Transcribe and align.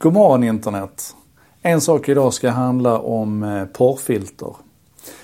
God 0.00 0.12
morgon 0.12 0.44
internet! 0.44 1.16
En 1.62 1.80
sak 1.80 2.08
idag 2.08 2.34
ska 2.34 2.50
handla 2.50 2.98
om 2.98 3.42
eh, 3.42 3.64
porrfilter. 3.64 4.54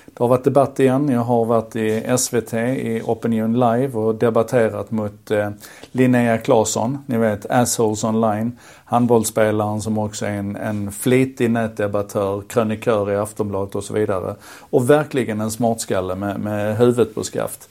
Det 0.05 0.23
har 0.23 0.27
varit 0.27 0.43
debatt 0.43 0.79
igen. 0.79 1.09
Jag 1.09 1.21
har 1.21 1.45
varit 1.45 1.75
i 1.75 2.17
SVT 2.17 2.53
i 2.53 3.01
Opinion 3.05 3.53
Live 3.53 3.99
och 3.99 4.15
debatterat 4.15 4.91
mot 4.91 5.31
eh, 5.31 5.49
Linnea 5.91 6.37
Claesson, 6.37 6.97
ni 7.05 7.17
vet 7.17 7.45
Assholes 7.49 8.03
Online, 8.03 8.59
handbollsspelaren 8.85 9.81
som 9.81 9.97
också 9.97 10.25
är 10.25 10.31
en, 10.31 10.55
en 10.55 10.91
flitig 10.91 11.51
nätdebattör, 11.51 12.41
krönikör 12.47 13.11
i 13.11 13.15
Aftonbladet 13.15 13.75
och 13.75 13.83
så 13.83 13.93
vidare. 13.93 14.35
Och 14.59 14.89
verkligen 14.89 15.41
en 15.41 15.51
smartskalle 15.51 16.15
med, 16.15 16.39
med 16.39 16.77
huvudet 16.77 17.15
på 17.15 17.23
skaft. 17.23 17.69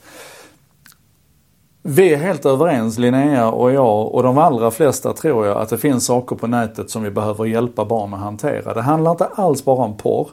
Vi 1.87 2.13
är 2.13 2.17
helt 2.17 2.47
överens, 2.47 2.99
Linnea 2.99 3.51
och 3.51 3.73
jag 3.73 4.15
och 4.15 4.23
de 4.23 4.39
allra 4.39 4.71
flesta 4.71 5.13
tror 5.13 5.47
jag, 5.47 5.57
att 5.57 5.69
det 5.69 5.79
finns 5.79 6.07
saker 6.07 6.37
på 6.37 6.47
nätet 6.47 6.91
som 6.91 7.03
vi 7.03 7.11
behöver 7.11 7.45
hjälpa 7.45 7.85
barn 7.85 8.15
att 8.15 8.21
hantera. 8.21 8.75
Det 8.75 8.83
handlar 8.83 9.11
inte 9.11 9.25
alls 9.25 9.65
bara 9.65 9.85
om 9.85 9.97
porr, 9.97 10.29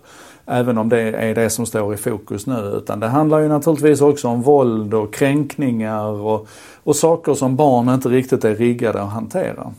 även 0.46 0.78
om 0.78 0.90
det 0.90 1.02
är 1.02 1.36
det 1.36 1.50
som 1.50 1.66
står 1.66 1.94
i 1.94 1.98
fokus 1.98 2.48
nu, 2.48 2.74
utan 2.78 3.00
det 3.00 3.08
handlar 3.08 3.40
ju 3.40 3.48
naturligtvis 3.48 4.02
också 4.02 4.28
om 4.28 4.42
våld 4.42 4.94
och 4.94 5.14
kränkningar 5.14 6.06
och, 6.06 6.48
och 6.84 6.96
saker 6.96 7.34
som 7.34 7.56
barn 7.56 7.90
inte 7.90 8.10
riktigt 8.10 8.46
är 8.46 8.56
riggade 8.56 9.02
att 9.02 9.12
hantera. 9.12 9.74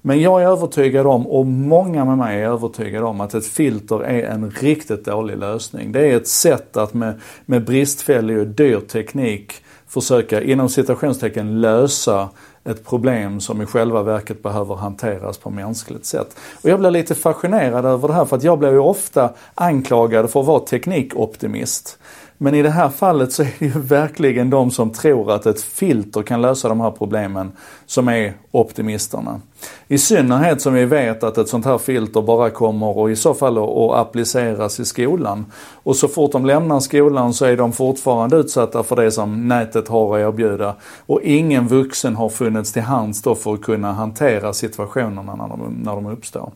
Men 0.00 0.20
jag 0.20 0.42
är 0.42 0.46
övertygad 0.46 1.06
om, 1.06 1.26
och 1.26 1.46
många 1.46 2.04
med 2.04 2.18
mig 2.18 2.42
är 2.42 2.48
övertygade 2.48 3.06
om, 3.06 3.20
att 3.20 3.34
ett 3.34 3.46
filter 3.46 4.00
är 4.04 4.22
en 4.22 4.50
riktigt 4.50 5.04
dålig 5.04 5.38
lösning. 5.38 5.92
Det 5.92 6.10
är 6.10 6.16
ett 6.16 6.28
sätt 6.28 6.76
att 6.76 6.94
med, 6.94 7.20
med 7.46 7.64
bristfällig 7.64 8.38
och 8.38 8.46
dyr 8.46 8.80
teknik 8.80 9.63
försöka 9.94 10.42
inom 10.42 10.68
citationstecken 10.68 11.60
lösa 11.60 12.28
ett 12.64 12.84
problem 12.86 13.40
som 13.40 13.62
i 13.62 13.66
själva 13.66 14.02
verket 14.02 14.42
behöver 14.42 14.74
hanteras 14.74 15.38
på 15.38 15.50
mänskligt 15.50 16.06
sätt. 16.06 16.36
Och 16.62 16.70
jag 16.70 16.80
blir 16.80 16.90
lite 16.90 17.14
fascinerad 17.14 17.84
över 17.84 18.08
det 18.08 18.14
här 18.14 18.24
för 18.24 18.36
att 18.36 18.42
jag 18.42 18.58
blir 18.58 18.70
ju 18.70 18.78
ofta 18.78 19.30
anklagad 19.54 20.30
för 20.30 20.40
att 20.40 20.46
vara 20.46 20.60
teknikoptimist. 20.60 21.98
Men 22.44 22.54
i 22.54 22.62
det 22.62 22.70
här 22.70 22.88
fallet 22.88 23.32
så 23.32 23.42
är 23.42 23.48
det 23.58 23.66
ju 23.66 23.72
verkligen 23.80 24.50
de 24.50 24.70
som 24.70 24.90
tror 24.90 25.32
att 25.32 25.46
ett 25.46 25.62
filter 25.62 26.22
kan 26.22 26.42
lösa 26.42 26.68
de 26.68 26.80
här 26.80 26.90
problemen 26.90 27.52
som 27.86 28.08
är 28.08 28.32
optimisterna. 28.50 29.40
I 29.88 29.98
synnerhet 29.98 30.60
som 30.60 30.74
vi 30.74 30.84
vet 30.84 31.22
att 31.22 31.38
ett 31.38 31.48
sånt 31.48 31.64
här 31.64 31.78
filter 31.78 32.22
bara 32.22 32.50
kommer 32.50 32.98
och 32.98 33.10
i 33.10 33.16
så 33.16 33.34
fall 33.34 33.58
att 33.58 33.98
appliceras 34.06 34.80
i 34.80 34.84
skolan. 34.84 35.46
Och 35.82 35.96
så 35.96 36.08
fort 36.08 36.32
de 36.32 36.46
lämnar 36.46 36.80
skolan 36.80 37.34
så 37.34 37.44
är 37.44 37.56
de 37.56 37.72
fortfarande 37.72 38.36
utsatta 38.36 38.82
för 38.82 38.96
det 38.96 39.10
som 39.10 39.48
nätet 39.48 39.88
har 39.88 40.18
att 40.18 40.28
erbjuda. 40.28 40.74
Och 41.06 41.22
ingen 41.22 41.68
vuxen 41.68 42.16
har 42.16 42.28
funnits 42.28 42.72
till 42.72 42.82
hands 42.82 43.22
då 43.22 43.34
för 43.34 43.54
att 43.54 43.62
kunna 43.62 43.92
hantera 43.92 44.52
situationerna 44.52 45.34
när 45.34 45.48
de, 45.48 45.80
när 45.82 45.94
de 45.94 46.06
uppstår. 46.06 46.52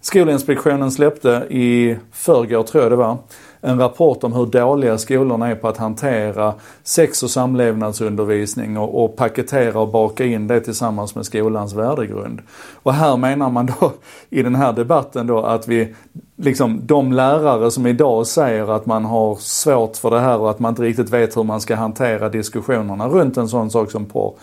Skolinspektionen 0.00 0.90
släppte 0.90 1.46
i 1.50 1.96
förrgår, 2.12 2.62
tror 2.62 2.82
jag 2.82 2.92
det 2.92 2.96
var, 2.96 3.18
en 3.64 3.78
rapport 3.78 4.24
om 4.24 4.32
hur 4.32 4.46
dåliga 4.46 4.98
skolorna 4.98 5.48
är 5.48 5.54
på 5.54 5.68
att 5.68 5.76
hantera 5.76 6.54
sex 6.82 7.22
och 7.22 7.30
samlevnadsundervisning 7.30 8.78
och, 8.78 9.04
och 9.04 9.16
paketera 9.16 9.80
och 9.80 9.88
baka 9.88 10.24
in 10.24 10.46
det 10.46 10.60
tillsammans 10.60 11.14
med 11.14 11.26
skolans 11.26 11.72
värdegrund. 11.72 12.40
Och 12.82 12.94
här 12.94 13.16
menar 13.16 13.50
man 13.50 13.66
då 13.66 13.92
i 14.30 14.42
den 14.42 14.54
här 14.54 14.72
debatten 14.72 15.26
då 15.26 15.42
att 15.42 15.68
vi, 15.68 15.94
liksom 16.36 16.80
de 16.86 17.12
lärare 17.12 17.70
som 17.70 17.86
idag 17.86 18.26
säger 18.26 18.76
att 18.76 18.86
man 18.86 19.04
har 19.04 19.36
svårt 19.36 19.96
för 19.96 20.10
det 20.10 20.20
här 20.20 20.38
och 20.38 20.50
att 20.50 20.58
man 20.58 20.72
inte 20.72 20.82
riktigt 20.82 21.10
vet 21.10 21.36
hur 21.36 21.42
man 21.42 21.60
ska 21.60 21.74
hantera 21.76 22.28
diskussionerna 22.28 23.08
runt 23.08 23.36
en 23.36 23.48
sån 23.48 23.70
sak 23.70 23.90
som 23.90 24.04
porr 24.04 24.34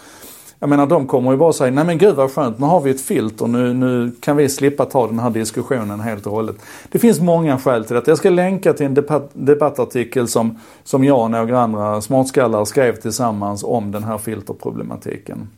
jag 0.59 0.69
menar 0.69 0.87
de 0.87 1.07
kommer 1.07 1.31
ju 1.31 1.37
bara 1.37 1.53
säga, 1.53 1.71
nej 1.71 1.85
men 1.85 1.97
gud 1.97 2.15
vad 2.15 2.31
skönt, 2.31 2.59
nu 2.59 2.65
har 2.65 2.81
vi 2.81 2.91
ett 2.91 3.01
filter, 3.01 3.47
nu, 3.47 3.73
nu 3.73 4.11
kan 4.19 4.37
vi 4.37 4.49
slippa 4.49 4.85
ta 4.85 5.07
den 5.07 5.19
här 5.19 5.29
diskussionen 5.29 5.99
helt 5.99 6.25
och 6.25 6.31
hållet. 6.31 6.55
Det 6.91 6.99
finns 6.99 7.19
många 7.19 7.59
skäl 7.59 7.85
till 7.85 7.95
detta. 7.95 8.11
Jag 8.11 8.17
ska 8.17 8.29
länka 8.29 8.73
till 8.73 8.85
en 8.85 8.93
debatt, 8.93 9.29
debattartikel 9.33 10.27
som, 10.27 10.59
som 10.83 11.03
jag 11.03 11.19
och 11.19 11.31
några 11.31 11.59
andra 11.59 12.01
smartskallar 12.01 12.65
skrev 12.65 12.95
tillsammans 12.95 13.63
om 13.63 13.91
den 13.91 14.03
här 14.03 14.17
filterproblematiken. 14.17 15.49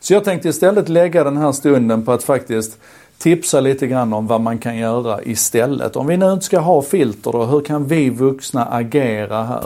Så 0.00 0.12
jag 0.12 0.24
tänkte 0.24 0.48
istället 0.48 0.88
lägga 0.88 1.24
den 1.24 1.36
här 1.36 1.52
stunden 1.52 2.04
på 2.04 2.12
att 2.12 2.22
faktiskt 2.22 2.78
tipsa 3.18 3.60
lite 3.60 3.86
grann 3.86 4.12
om 4.12 4.26
vad 4.26 4.40
man 4.40 4.58
kan 4.58 4.76
göra 4.76 5.22
istället. 5.22 5.96
Om 5.96 6.06
vi 6.06 6.16
nu 6.16 6.32
inte 6.32 6.44
ska 6.44 6.58
ha 6.58 6.82
filter 6.82 7.32
då, 7.32 7.44
hur 7.44 7.60
kan 7.60 7.86
vi 7.86 8.10
vuxna 8.10 8.66
agera 8.66 9.42
här? 9.42 9.64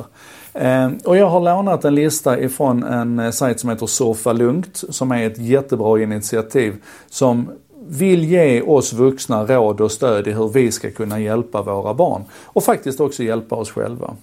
Ehm, 0.58 0.98
och 1.04 1.16
jag 1.16 1.26
har 1.26 1.40
lånat 1.40 1.84
en 1.84 1.94
lista 1.94 2.40
ifrån 2.40 2.82
en 2.82 3.18
eh, 3.18 3.30
sajt 3.30 3.60
som 3.60 3.70
heter 3.70 3.86
Surfa 3.86 4.32
Lugnt 4.32 4.84
som 4.88 5.12
är 5.12 5.26
ett 5.26 5.38
jättebra 5.38 6.02
initiativ 6.02 6.74
som 7.10 7.50
vill 7.88 8.24
ge 8.24 8.62
oss 8.62 8.92
vuxna 8.92 9.44
råd 9.44 9.80
och 9.80 9.92
stöd 9.92 10.26
i 10.26 10.32
hur 10.32 10.48
vi 10.48 10.72
ska 10.72 10.90
kunna 10.90 11.20
hjälpa 11.20 11.62
våra 11.62 11.94
barn 11.94 12.24
och 12.44 12.64
faktiskt 12.64 13.00
också 13.00 13.22
hjälpa 13.22 13.56
oss 13.56 13.70
själva. 13.70 14.16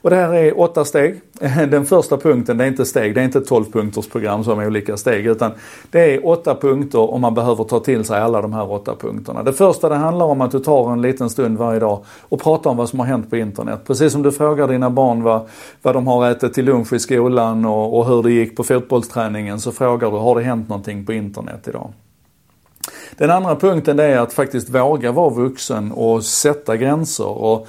Och 0.00 0.10
det 0.10 0.16
här 0.16 0.34
är 0.34 0.60
åtta 0.60 0.84
steg. 0.84 1.20
Den 1.70 1.86
första 1.86 2.16
punkten, 2.16 2.58
det 2.58 2.64
är 2.64 2.68
inte 2.68 2.84
steg, 2.84 3.14
det 3.14 3.20
är 3.20 3.24
inte 3.24 3.38
ett 3.38 3.46
12 3.46 3.64
punkters 3.72 4.08
program 4.08 4.44
som 4.44 4.58
är 4.58 4.66
olika 4.66 4.96
steg, 4.96 5.26
utan 5.26 5.52
det 5.90 6.14
är 6.14 6.26
åtta 6.26 6.54
punkter 6.54 7.00
och 7.00 7.20
man 7.20 7.34
behöver 7.34 7.64
ta 7.64 7.80
till 7.80 8.04
sig 8.04 8.20
alla 8.20 8.42
de 8.42 8.52
här 8.52 8.72
åtta 8.72 8.94
punkterna. 9.00 9.42
Det 9.42 9.52
första 9.52 9.88
det 9.88 9.94
handlar 9.94 10.26
om 10.26 10.40
att 10.40 10.50
du 10.50 10.58
tar 10.58 10.92
en 10.92 11.02
liten 11.02 11.30
stund 11.30 11.58
varje 11.58 11.80
dag 11.80 12.04
och 12.28 12.42
pratar 12.42 12.70
om 12.70 12.76
vad 12.76 12.88
som 12.88 12.98
har 12.98 13.06
hänt 13.06 13.30
på 13.30 13.36
internet. 13.36 13.80
Precis 13.86 14.12
som 14.12 14.22
du 14.22 14.32
frågar 14.32 14.68
dina 14.68 14.90
barn 14.90 15.22
vad, 15.22 15.48
vad 15.82 15.94
de 15.94 16.06
har 16.06 16.30
ätit 16.30 16.54
till 16.54 16.64
lunch 16.64 16.92
i 16.92 16.98
skolan 16.98 17.64
och, 17.64 17.98
och 17.98 18.06
hur 18.06 18.22
det 18.22 18.32
gick 18.32 18.56
på 18.56 18.64
fotbollsträningen 18.64 19.60
så 19.60 19.72
frågar 19.72 20.10
du, 20.10 20.16
har 20.16 20.34
det 20.34 20.42
hänt 20.42 20.68
någonting 20.68 21.06
på 21.06 21.12
internet 21.12 21.68
idag? 21.68 21.92
Den 23.16 23.30
andra 23.30 23.56
punkten 23.56 23.96
det 23.96 24.04
är 24.04 24.18
att 24.18 24.32
faktiskt 24.32 24.70
våga 24.70 25.12
vara 25.12 25.30
vuxen 25.30 25.92
och 25.92 26.24
sätta 26.24 26.76
gränser. 26.76 27.28
Och 27.28 27.68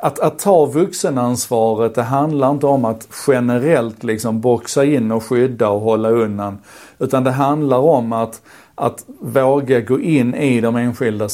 att, 0.00 0.18
att 0.18 0.38
ta 0.38 0.66
vuxenansvaret, 0.66 1.94
det 1.94 2.02
handlar 2.02 2.50
inte 2.50 2.66
om 2.66 2.84
att 2.84 3.08
generellt 3.26 4.04
liksom 4.04 4.40
boxa 4.40 4.84
in 4.84 5.12
och 5.12 5.24
skydda 5.24 5.68
och 5.68 5.80
hålla 5.80 6.10
undan. 6.10 6.58
Utan 6.98 7.24
det 7.24 7.30
handlar 7.30 7.78
om 7.78 8.12
att, 8.12 8.42
att 8.74 9.04
våga 9.20 9.80
gå 9.80 10.00
in 10.00 10.34
i 10.34 10.60
de 10.60 10.76
enskilda 10.76 11.28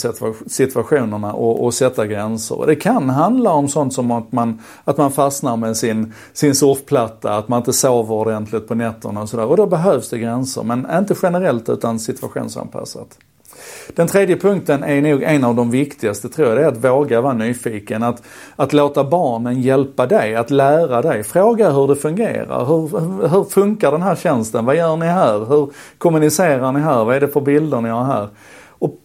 situationerna 0.47 1.33
och, 1.33 1.65
och 1.65 1.75
sätta 1.75 2.07
gränser. 2.07 2.67
Det 2.67 2.77
kan 2.77 3.11
handla 3.11 3.51
om 3.51 3.69
sånt 3.69 3.93
som 3.93 4.11
att 4.11 4.33
man, 4.33 4.59
att 4.85 4.97
man 4.97 5.13
fastnar 5.13 5.57
med 5.57 5.77
sin, 5.77 6.13
sin 6.33 6.55
surfplatta, 6.55 7.37
att 7.37 7.49
man 7.49 7.59
inte 7.59 7.73
sover 7.73 8.15
ordentligt 8.15 8.69
på 8.69 8.75
nätterna 8.75 9.23
och 9.23 9.29
sådär. 9.29 9.47
Och 9.47 9.57
då 9.57 9.67
behövs 9.67 10.11
det 10.11 10.19
gränser, 10.19 10.63
men 10.63 10.87
inte 10.99 11.15
generellt 11.23 11.69
utan 11.69 11.99
situationsanpassat. 11.99 13.19
Den 13.89 14.07
tredje 14.07 14.37
punkten 14.37 14.85
är 14.85 15.03
nog 15.03 15.23
en 15.23 15.45
av 15.45 15.55
de 15.55 15.71
viktigaste 15.71 16.29
tror 16.29 16.49
jag, 16.49 16.57
det 16.57 16.63
är 16.63 16.69
att 16.69 16.85
våga 16.85 17.21
vara 17.21 17.33
nyfiken. 17.33 18.03
Att, 18.03 18.23
att 18.57 18.73
låta 18.73 19.05
barnen 19.05 19.61
hjälpa 19.63 20.07
dig, 20.07 20.35
att 20.35 20.51
lära 20.51 21.03
dig. 21.03 21.23
Fråga 21.23 21.71
hur 21.71 21.89
det 21.89 21.97
fungerar. 21.97 22.65
Hur, 22.65 23.29
hur 23.29 23.45
funkar 23.45 23.93
den 23.93 24.03
här 24.03 24.17
tjänsten? 24.17 24.65
Vad 24.65 24.77
gör 24.77 24.97
ni 24.97 25.07
här? 25.07 25.39
Hur 25.49 25.71
kommunicerar 25.99 26.73
ni 26.73 26.81
här? 26.81 27.05
Vad 27.05 27.17
är 27.17 27.21
det 27.21 27.29
för 27.29 27.41
bilder 27.41 27.81
ni 27.81 27.89
har 27.89 28.05
här? 28.05 28.29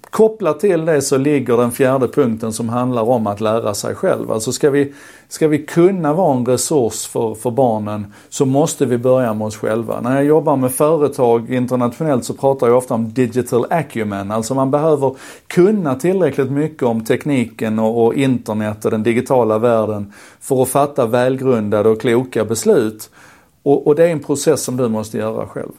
Kopplat 0.09 0.59
till 0.59 0.85
det 0.85 1.01
så 1.01 1.17
ligger 1.17 1.57
den 1.57 1.71
fjärde 1.71 2.07
punkten 2.07 2.53
som 2.53 2.69
handlar 2.69 3.01
om 3.01 3.27
att 3.27 3.41
lära 3.41 3.73
sig 3.73 3.95
själv. 3.95 4.31
Alltså 4.31 4.51
ska 4.51 4.69
vi, 4.69 4.93
ska 5.27 5.47
vi 5.47 5.65
kunna 5.65 6.13
vara 6.13 6.37
en 6.37 6.45
resurs 6.45 7.07
för, 7.07 7.35
för 7.35 7.51
barnen 7.51 8.13
så 8.29 8.45
måste 8.45 8.85
vi 8.85 8.97
börja 8.97 9.33
med 9.33 9.47
oss 9.47 9.57
själva. 9.57 10.01
När 10.01 10.15
jag 10.15 10.25
jobbar 10.25 10.55
med 10.55 10.71
företag 10.71 11.53
internationellt 11.53 12.25
så 12.25 12.33
pratar 12.33 12.67
jag 12.67 12.77
ofta 12.77 12.93
om 12.93 13.13
digital 13.13 13.65
acumen. 13.69 14.31
Alltså 14.31 14.55
man 14.55 14.71
behöver 14.71 15.15
kunna 15.47 15.95
tillräckligt 15.95 16.51
mycket 16.51 16.83
om 16.83 17.05
tekniken 17.05 17.79
och, 17.79 18.05
och 18.05 18.13
internet 18.13 18.85
och 18.85 18.91
den 18.91 19.03
digitala 19.03 19.57
världen 19.57 20.13
för 20.39 20.61
att 20.61 20.69
fatta 20.69 21.05
välgrundade 21.05 21.89
och 21.89 22.01
kloka 22.01 22.45
beslut. 22.45 23.09
Och, 23.63 23.87
och 23.87 23.95
det 23.95 24.03
är 24.03 24.11
en 24.11 24.23
process 24.23 24.63
som 24.63 24.77
du 24.77 24.89
måste 24.89 25.17
göra 25.17 25.47
själv. 25.47 25.71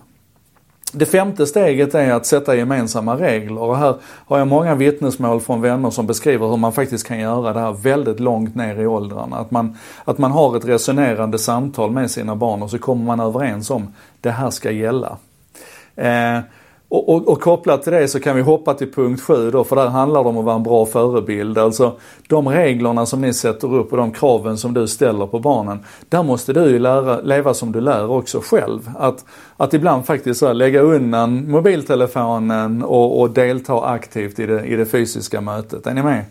Det 0.93 1.07
femte 1.07 1.47
steget 1.47 1.95
är 1.95 2.13
att 2.13 2.27
sätta 2.27 2.57
gemensamma 2.57 3.17
regler 3.17 3.63
och 3.63 3.77
här 3.77 3.95
har 4.03 4.39
jag 4.39 4.49
många 4.49 4.75
vittnesmål 4.75 5.41
från 5.41 5.61
vänner 5.61 5.91
som 5.91 6.07
beskriver 6.07 6.49
hur 6.49 6.57
man 6.57 6.73
faktiskt 6.73 7.07
kan 7.07 7.19
göra 7.19 7.53
det 7.53 7.61
här 7.61 7.73
väldigt 7.73 8.21
långt 8.21 8.55
ner 8.55 8.81
i 8.81 8.87
åldrarna. 8.87 9.37
Att 9.37 9.51
man, 9.51 9.79
att 10.05 10.19
man 10.19 10.31
har 10.31 10.57
ett 10.57 10.65
resonerande 10.65 11.39
samtal 11.39 11.91
med 11.91 12.11
sina 12.11 12.37
barn 12.37 12.63
och 12.63 12.71
så 12.71 12.79
kommer 12.79 13.05
man 13.05 13.21
överens 13.21 13.71
om 13.71 13.95
det 14.21 14.31
här 14.31 14.51
ska 14.51 14.71
gälla. 14.71 15.17
Eh, 15.97 16.39
och, 16.91 17.09
och, 17.09 17.29
och, 17.29 17.41
kopplat 17.41 17.83
till 17.83 17.93
det 17.93 18.09
så 18.09 18.21
kan 18.21 18.37
vi 18.37 18.43
hoppa 18.43 18.75
till 18.75 18.93
punkt 18.93 19.23
7 19.23 19.51
då, 19.51 19.65
för 19.65 19.77
där 19.77 19.87
handlar 19.87 20.23
det 20.23 20.29
om 20.29 20.39
att 20.39 20.45
vara 20.45 20.57
en 20.57 20.63
bra 20.63 20.87
förebild. 20.87 21.59
Alltså 21.59 21.93
de 22.29 22.49
reglerna 22.49 23.07
som 23.07 23.21
ni 23.21 23.33
sätter 23.33 23.75
upp 23.75 23.93
och 23.93 23.99
de 23.99 24.13
kraven 24.13 24.59
som 24.59 24.75
du 24.75 24.89
ställer 24.89 25.27
på 25.27 25.39
barnen. 25.39 25.79
Där 26.09 26.23
måste 26.23 26.53
du 26.53 26.65
ju 26.71 26.79
lära, 26.79 27.21
leva 27.21 27.55
som 27.55 27.73
du 27.73 27.81
lär 27.81 28.11
också 28.11 28.41
själv. 28.41 28.91
Att, 28.99 29.25
att 29.57 29.75
ibland 29.75 30.07
faktiskt 30.07 30.41
så 30.41 30.53
lägga 30.53 30.81
undan 30.81 31.51
mobiltelefonen 31.51 32.83
och, 32.83 33.21
och 33.21 33.31
delta 33.31 33.85
aktivt 33.85 34.39
i 34.39 34.47
det, 34.47 34.65
i 34.65 34.77
det 34.77 34.87
fysiska 34.87 35.41
mötet. 35.41 35.87
Är 35.87 35.95
ni 35.95 36.03
med? 36.03 36.25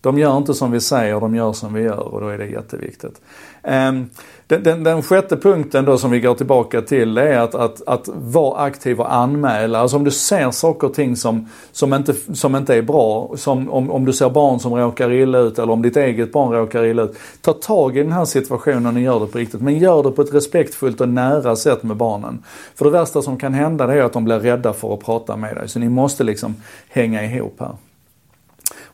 De 0.00 0.18
gör 0.18 0.36
inte 0.36 0.54
som 0.54 0.70
vi 0.70 0.80
säger, 0.80 1.20
de 1.20 1.34
gör 1.34 1.52
som 1.52 1.74
vi 1.74 1.82
gör 1.82 2.14
och 2.14 2.20
då 2.20 2.28
är 2.28 2.38
det 2.38 2.46
jätteviktigt. 2.46 3.20
Ehm, 3.62 4.06
den, 4.46 4.62
den, 4.62 4.84
den 4.84 5.02
sjätte 5.02 5.36
punkten 5.36 5.84
då 5.84 5.98
som 5.98 6.10
vi 6.10 6.20
går 6.20 6.34
tillbaka 6.34 6.82
till 6.82 7.18
är 7.18 7.38
att, 7.38 7.54
att, 7.54 7.88
att 7.88 8.08
vara 8.14 8.60
aktiv 8.60 9.00
och 9.00 9.14
anmäla. 9.14 9.78
Alltså 9.78 9.96
om 9.96 10.04
du 10.04 10.10
ser 10.10 10.50
saker 10.50 10.86
och 10.86 10.94
ting 10.94 11.16
som, 11.16 11.48
som, 11.72 11.94
inte, 11.94 12.14
som 12.34 12.56
inte 12.56 12.74
är 12.74 12.82
bra, 12.82 13.32
som 13.36 13.70
om, 13.70 13.90
om 13.90 14.04
du 14.04 14.12
ser 14.12 14.30
barn 14.30 14.60
som 14.60 14.74
råkar 14.74 15.12
illa 15.12 15.38
ut 15.38 15.58
eller 15.58 15.72
om 15.72 15.82
ditt 15.82 15.96
eget 15.96 16.32
barn 16.32 16.52
råkar 16.52 16.84
illa 16.84 17.02
ut. 17.02 17.16
Ta 17.40 17.52
tag 17.52 17.96
i 17.96 18.02
den 18.02 18.12
här 18.12 18.24
situationen 18.24 18.96
och 18.96 19.02
gör 19.02 19.20
det 19.20 19.26
på 19.26 19.38
riktigt. 19.38 19.60
Men 19.60 19.78
gör 19.78 20.02
det 20.02 20.10
på 20.10 20.22
ett 20.22 20.34
respektfullt 20.34 21.00
och 21.00 21.08
nära 21.08 21.56
sätt 21.56 21.82
med 21.82 21.96
barnen. 21.96 22.42
För 22.74 22.84
det 22.84 22.90
värsta 22.90 23.22
som 23.22 23.36
kan 23.36 23.54
hända 23.54 23.86
det 23.86 23.94
är 23.94 24.02
att 24.02 24.12
de 24.12 24.24
blir 24.24 24.40
rädda 24.40 24.72
för 24.72 24.94
att 24.94 25.00
prata 25.00 25.36
med 25.36 25.56
dig. 25.56 25.68
Så 25.68 25.78
ni 25.78 25.88
måste 25.88 26.24
liksom 26.24 26.56
hänga 26.88 27.24
ihop 27.24 27.56
här. 27.60 27.72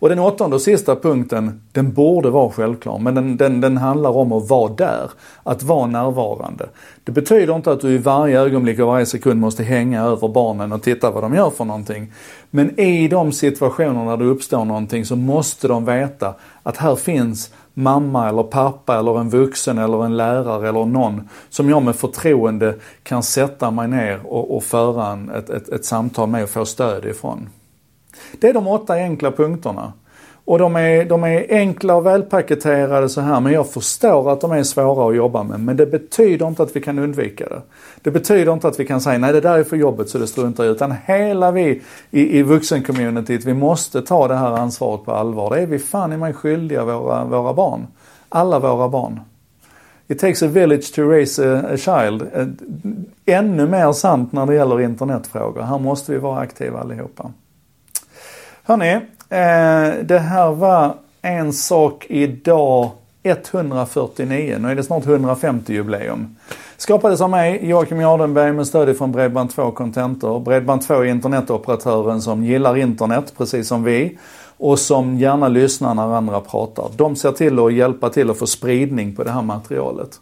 Och 0.05 0.11
den 0.11 0.19
åttonde 0.19 0.57
och 0.57 0.63
sista 0.63 0.97
punkten, 0.97 1.61
den 1.73 1.93
borde 1.93 2.31
vara 2.31 2.51
självklar, 2.51 2.99
men 2.99 3.15
den, 3.15 3.37
den, 3.37 3.61
den 3.61 3.77
handlar 3.77 4.11
om 4.11 4.33
att 4.33 4.49
vara 4.49 4.73
där. 4.73 5.11
Att 5.43 5.63
vara 5.63 5.87
närvarande. 5.87 6.69
Det 7.05 7.13
betyder 7.13 7.57
inte 7.57 7.73
att 7.73 7.81
du 7.81 7.91
i 7.91 7.99
varje 7.99 8.41
ögonblick 8.41 8.79
och 8.79 8.87
varje 8.87 9.07
sekund 9.07 9.41
måste 9.41 9.63
hänga 9.63 10.03
över 10.03 10.29
barnen 10.29 10.73
och 10.73 10.83
titta 10.83 11.11
vad 11.11 11.23
de 11.23 11.35
gör 11.35 11.51
för 11.51 11.65
någonting. 11.65 12.13
Men 12.51 12.81
i 12.81 13.09
de 13.09 13.33
situationer 13.33 14.05
när 14.05 14.17
det 14.17 14.25
uppstår 14.25 14.65
någonting 14.65 15.05
så 15.05 15.17
måste 15.17 15.69
de 15.69 15.85
veta 15.85 16.35
att 16.63 16.77
här 16.77 16.97
finns 16.97 17.51
mamma 17.75 18.29
eller 18.29 18.43
pappa 18.43 18.99
eller 18.99 19.21
en 19.21 19.31
vuxen 19.31 19.79
eller 19.79 20.05
en 20.05 20.17
lärare 20.17 20.69
eller 20.69 20.85
någon 20.85 21.29
som 21.51 21.71
jag 21.71 21.83
med 21.83 21.97
förtroende 21.97 22.75
kan 23.03 23.23
sätta 23.23 23.71
mig 23.71 23.89
ner 23.89 24.21
och, 24.27 24.57
och 24.57 24.65
föra 24.65 25.07
en, 25.07 25.31
ett, 25.31 25.51
ett, 25.51 25.69
ett 25.69 25.85
samtal 25.85 26.29
med 26.29 26.43
och 26.43 26.51
få 26.51 26.65
stöd 26.65 27.05
ifrån. 27.05 27.49
Det 28.41 28.49
är 28.49 28.55
de 28.55 28.67
åtta 28.67 28.95
enkla 28.95 29.31
punkterna. 29.33 29.93
Och 30.47 30.59
de 30.59 30.77
är, 30.77 31.05
de 31.05 31.25
är 31.25 31.47
enkla 31.51 31.95
och 31.95 32.07
välpaketerade 32.07 33.09
så 33.09 33.21
här 33.21 33.41
men 33.41 33.53
jag 33.53 33.71
förstår 33.71 34.33
att 34.33 34.41
de 34.41 34.53
är 34.53 34.63
svåra 34.63 35.09
att 35.09 35.17
jobba 35.17 35.43
med. 35.43 35.61
Men 35.61 35.77
det 35.77 35.87
betyder 35.87 36.49
inte 36.49 36.63
att 36.63 36.77
vi 36.77 36.81
kan 36.81 36.99
undvika 36.99 37.47
det. 37.49 37.63
Det 38.03 38.11
betyder 38.11 38.53
inte 38.53 38.69
att 38.69 38.81
vi 38.81 38.87
kan 38.87 39.01
säga 39.01 39.19
nej 39.19 39.33
det 39.33 39.41
där 39.41 39.59
är 39.59 39.65
för 39.65 39.77
jobbet 39.77 40.09
så 40.09 40.19
det 40.19 40.27
struntar 40.27 40.65
i. 40.65 40.69
Utan 40.69 40.95
hela 41.05 41.51
vi 41.51 41.83
i, 42.11 42.39
i 42.39 42.43
vuxencommunityt, 42.43 43.45
vi 43.45 43.55
måste 43.55 44.03
ta 44.03 44.29
det 44.29 44.37
här 44.37 44.51
ansvaret 44.51 45.05
på 45.05 45.13
allvar. 45.13 45.51
Det 45.51 45.63
är 45.63 45.67
vi 45.67 45.79
fan 45.79 46.13
i 46.13 46.17
mig 46.17 46.33
skyldiga 46.33 46.85
våra, 46.85 47.25
våra 47.25 47.55
barn. 47.55 47.87
Alla 48.29 48.59
våra 48.59 48.89
barn. 48.89 49.21
It 50.09 50.19
takes 50.19 50.43
a 50.43 50.49
village 50.49 50.95
to 50.95 51.03
raise 51.03 51.39
a, 51.39 51.67
a 51.73 51.77
child. 51.77 52.23
Eh, 52.33 52.47
ännu 53.37 53.69
mer 53.69 53.93
sant 53.93 54.33
när 54.33 54.47
det 54.47 54.55
gäller 54.55 54.81
internetfrågor. 54.81 55.63
Här 55.63 55.79
måste 55.79 56.13
vi 56.13 56.19
vara 56.19 56.41
aktiva 56.41 56.81
allihopa. 56.81 57.31
Hörni, 58.67 58.93
eh, 58.93 60.05
det 60.05 60.19
här 60.19 60.51
var 60.51 60.95
en 61.23 61.53
sak 61.53 62.07
idag 62.09 62.91
149. 63.23 64.59
Nu 64.61 64.71
är 64.71 64.75
det 64.75 64.83
snart 64.83 65.05
150-jubileum. 65.05 66.35
Skapades 66.77 67.21
av 67.21 67.31
mig, 67.31 67.69
Joakim 67.69 68.01
Jardenberg, 68.01 68.53
med 68.53 68.67
stöd 68.67 68.99
från 68.99 69.15
Bredband2 69.15 69.73
Contentor. 69.73 70.41
Bredband2 70.41 71.01
är 71.01 71.05
internetoperatören 71.05 72.23
som 72.23 72.45
gillar 72.45 72.77
internet, 72.77 73.33
precis 73.37 73.69
som 73.69 73.85
vi. 73.85 74.19
Och 74.57 74.79
som 74.79 75.19
gärna 75.19 75.49
lyssnar 75.49 75.95
när 75.95 76.17
andra 76.17 76.41
pratar. 76.41 76.91
De 76.97 77.17
ser 77.17 77.33
till 77.33 77.59
att 77.59 77.73
hjälpa 77.73 78.11
till 78.11 78.31
att 78.31 78.39
få 78.39 78.47
spridning 78.47 79.17
på 79.17 79.25
det 79.25 79.31
här 79.31 79.43
materialet. 79.43 80.21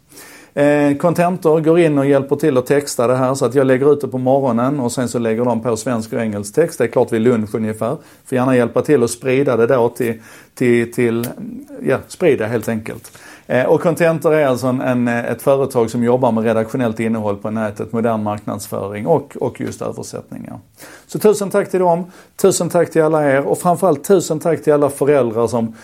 Eh, 0.55 0.97
Contentor 0.97 1.61
går 1.61 1.79
in 1.79 1.99
och 1.99 2.07
hjälper 2.07 2.37
till 2.37 2.59
att 2.59 2.67
texta 2.67 3.07
det 3.07 3.17
här 3.17 3.35
så 3.35 3.45
att 3.45 3.55
jag 3.55 3.67
lägger 3.67 3.93
ut 3.93 4.01
det 4.01 4.09
på 4.09 4.19
morgonen 4.19 4.81
och 4.81 4.93
sen 4.93 5.09
så 5.09 5.19
lägger 5.19 5.45
de 5.45 5.63
på 5.63 5.77
svensk 5.77 6.13
och 6.13 6.21
engelsk 6.21 6.55
text. 6.55 6.79
Det 6.79 6.85
är 6.85 6.89
klart 6.89 7.13
vid 7.13 7.21
lunch 7.21 7.55
ungefär. 7.55 7.97
Får 8.25 8.37
gärna 8.37 8.57
hjälpa 8.57 8.83
till 8.83 9.03
att 9.03 9.11
sprida 9.11 9.57
det 9.57 9.67
då 9.67 9.89
till, 9.89 10.21
till, 10.55 10.93
till 10.93 11.27
ja, 11.83 11.99
sprida 12.09 12.47
helt 12.47 12.69
enkelt. 12.69 13.19
Eh, 13.47 13.65
och 13.65 13.81
Contentor 13.81 14.35
är 14.35 14.47
alltså 14.47 14.67
en, 14.67 14.81
en, 14.81 15.09
eh, 15.09 15.25
ett 15.25 15.43
företag 15.43 15.91
som 15.91 16.05
jobbar 16.05 16.33
med 16.33 16.45
redaktionellt 16.45 17.01
innehåll 17.01 17.37
på 17.37 17.51
nätet, 17.51 17.93
modern 17.93 18.23
marknadsföring 18.23 19.07
och, 19.07 19.37
och 19.41 19.61
just 19.61 19.83
översättningar. 19.83 20.59
Så 21.07 21.19
tusen 21.19 21.51
tack 21.51 21.71
till 21.71 21.81
dem, 21.81 22.05
tusen 22.37 22.69
tack 22.69 22.91
till 22.91 23.03
alla 23.03 23.31
er 23.31 23.47
och 23.47 23.59
framförallt 23.59 24.05
tusen 24.05 24.41
tack 24.41 24.63
till 24.63 24.73
alla 24.73 24.91
föräldrar 24.91 25.47
som 25.47 25.75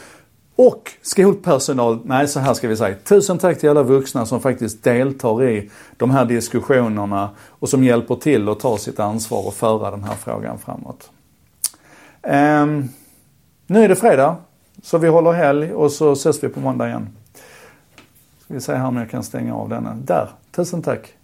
och 0.58 0.92
skolpersonal, 1.02 1.98
nej 2.04 2.28
så 2.28 2.40
här 2.40 2.54
ska 2.54 2.68
vi 2.68 2.76
säga. 2.76 2.96
Tusen 3.04 3.38
tack 3.38 3.58
till 3.58 3.68
alla 3.68 3.82
vuxna 3.82 4.26
som 4.26 4.40
faktiskt 4.40 4.84
deltar 4.84 5.44
i 5.44 5.70
de 5.96 6.10
här 6.10 6.24
diskussionerna 6.24 7.30
och 7.48 7.68
som 7.68 7.84
hjälper 7.84 8.14
till 8.14 8.48
att 8.48 8.60
ta 8.60 8.78
sitt 8.78 9.00
ansvar 9.00 9.46
och 9.46 9.54
föra 9.54 9.90
den 9.90 10.04
här 10.04 10.14
frågan 10.14 10.58
framåt. 10.58 11.10
Um, 12.22 12.88
nu 13.66 13.84
är 13.84 13.88
det 13.88 13.96
fredag, 13.96 14.36
så 14.82 14.98
vi 14.98 15.08
håller 15.08 15.32
helg 15.32 15.72
och 15.72 15.92
så 15.92 16.12
ses 16.12 16.44
vi 16.44 16.48
på 16.48 16.60
måndag 16.60 16.88
igen. 16.88 17.08
Ska 18.44 18.54
vi 18.54 18.60
se 18.60 18.74
här 18.74 18.86
om 18.86 18.96
jag 18.96 19.10
kan 19.10 19.22
stänga 19.22 19.54
av 19.54 19.68
denna. 19.68 19.94
Där, 19.94 20.28
tusen 20.50 20.82
tack. 20.82 21.17